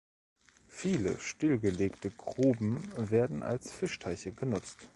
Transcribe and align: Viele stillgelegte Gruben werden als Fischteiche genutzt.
Viele 0.67 1.19
stillgelegte 1.19 2.09
Gruben 2.09 2.91
werden 3.11 3.43
als 3.43 3.71
Fischteiche 3.71 4.31
genutzt. 4.31 4.87